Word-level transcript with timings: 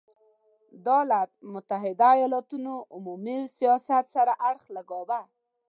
دا 0.85 0.97
له 1.09 1.19
متحدو 1.53 2.09
ایالتونو 2.17 2.73
عمومي 2.95 3.39
سیاست 3.57 4.05
سره 4.15 4.31
اړخ 4.47 4.63
لګاوه. 4.77 5.19